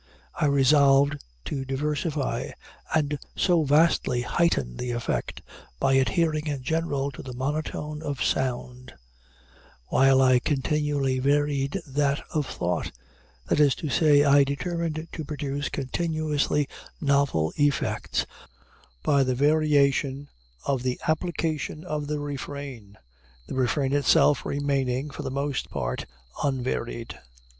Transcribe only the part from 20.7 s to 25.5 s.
the application of the refrain the refrain itself remaining, for the